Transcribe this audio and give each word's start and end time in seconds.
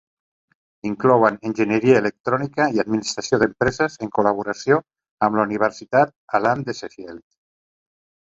Inclouen 0.91 1.35
enginyeria 1.49 1.97
electrònica 2.03 2.65
i 2.77 2.81
administració 2.83 3.39
d'empreses 3.43 3.99
en 4.07 4.11
col·laboració 4.17 4.81
amb 5.27 5.39
la 5.41 5.45
Universitat 5.49 6.15
Hallam 6.39 6.67
de 6.71 6.77
Sheffield. 6.79 7.23